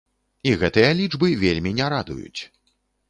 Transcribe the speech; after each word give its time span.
І 0.51 0.53
гэтыя 0.61 0.89
лічбы 1.01 1.29
вельмі 1.43 1.75
не 1.81 1.91
радуюць. 1.95 2.41